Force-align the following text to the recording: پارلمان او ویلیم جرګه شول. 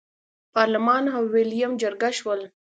پارلمان 0.53 1.03
او 1.15 1.23
ویلیم 1.33 1.71
جرګه 1.81 2.09
شول. 2.19 2.41